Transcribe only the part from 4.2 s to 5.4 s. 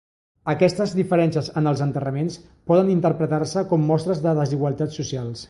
de desigualtats socials.